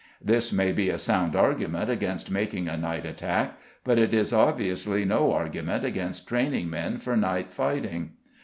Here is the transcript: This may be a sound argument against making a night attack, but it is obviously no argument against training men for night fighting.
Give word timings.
This 0.19 0.51
may 0.51 0.71
be 0.71 0.89
a 0.89 0.97
sound 0.97 1.35
argument 1.35 1.91
against 1.91 2.31
making 2.31 2.67
a 2.67 2.75
night 2.75 3.05
attack, 3.05 3.59
but 3.83 3.99
it 3.99 4.15
is 4.15 4.33
obviously 4.33 5.05
no 5.05 5.31
argument 5.31 5.85
against 5.85 6.27
training 6.27 6.71
men 6.71 6.97
for 6.97 7.15
night 7.15 7.53
fighting. 7.53 8.13